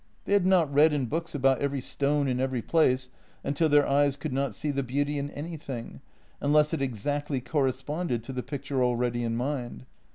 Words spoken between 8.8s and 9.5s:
already in